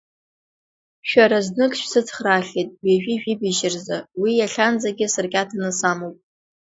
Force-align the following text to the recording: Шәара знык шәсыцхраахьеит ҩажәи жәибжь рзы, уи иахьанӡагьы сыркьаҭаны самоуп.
Шәара 1.09 1.39
знык 1.47 1.73
шәсыцхраахьеит 1.79 2.69
ҩажәи 2.85 3.19
жәибжь 3.21 3.63
рзы, 3.73 3.97
уи 4.21 4.31
иахьанӡагьы 4.35 5.07
сыркьаҭаны 5.13 5.69
самоуп. 5.79 6.17